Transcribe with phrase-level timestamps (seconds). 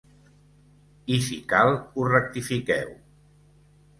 [1.17, 2.91] I si cal, ho rectifiqueu.